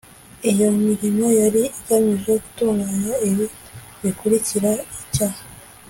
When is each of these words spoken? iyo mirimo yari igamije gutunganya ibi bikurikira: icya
iyo 0.51 0.67
mirimo 0.85 1.25
yari 1.41 1.63
igamije 1.79 2.31
gutunganya 2.43 3.13
ibi 3.29 3.45
bikurikira: 4.01 4.69
icya 5.01 5.29